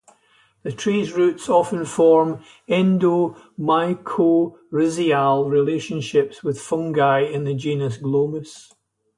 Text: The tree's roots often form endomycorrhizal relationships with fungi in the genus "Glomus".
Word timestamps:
The 0.63 0.71
tree's 0.71 1.13
roots 1.13 1.47
often 1.47 1.85
form 1.85 2.39
endomycorrhizal 2.67 5.47
relationships 5.47 6.43
with 6.43 6.59
fungi 6.59 7.19
in 7.19 7.43
the 7.43 7.53
genus 7.53 7.99
"Glomus". 7.99 8.73